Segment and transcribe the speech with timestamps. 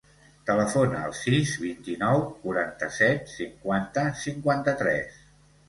[0.45, 5.25] Telefona al sis, vint-i-nou, quaranta-set, cinquanta, cinquanta-tres.